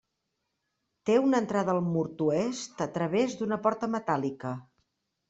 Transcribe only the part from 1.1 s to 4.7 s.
una entrada al mur oest a través d'una porta metàl·lica.